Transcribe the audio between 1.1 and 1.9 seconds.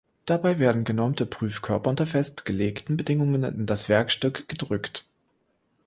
Prüfkörper